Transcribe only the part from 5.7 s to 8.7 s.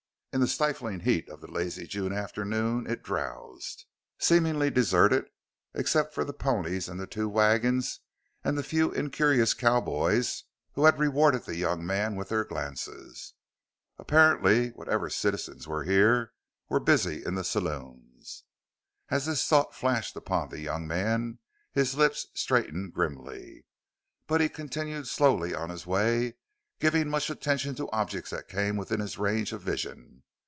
except for the ponies and the two wagons, and the